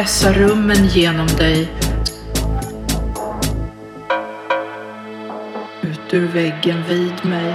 Ska 0.00 0.06
pressa 0.06 0.32
rummen 0.32 0.86
genom 0.86 1.26
dig. 1.26 1.68
Ut 5.82 6.14
ur 6.14 6.26
väggen 6.26 6.84
vid 6.88 7.24
mig. 7.24 7.54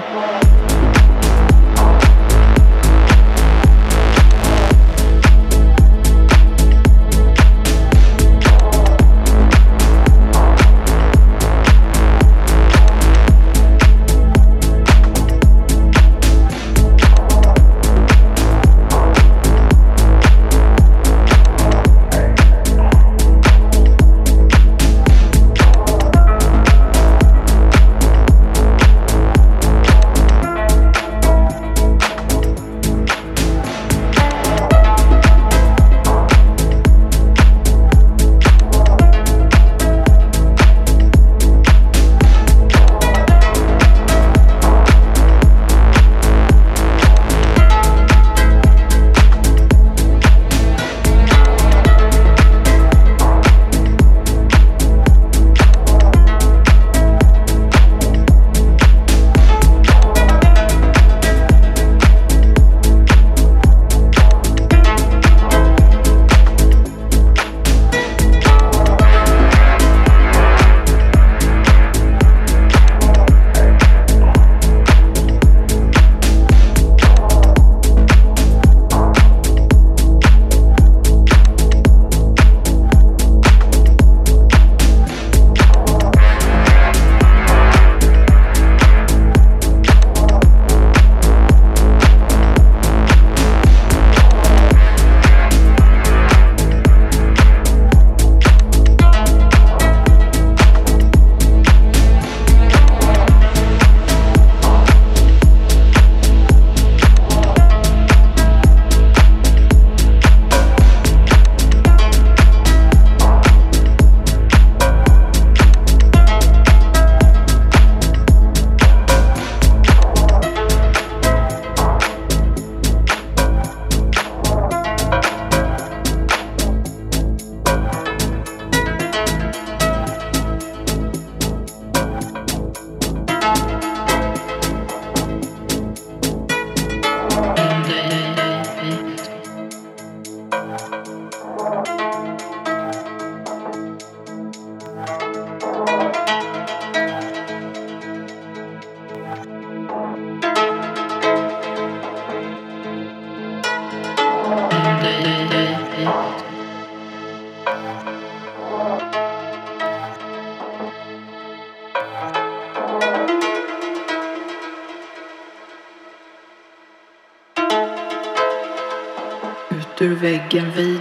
Ut 170.45 170.53
ur 170.53 170.59
väggen 170.59 170.71
vid. 170.75 170.94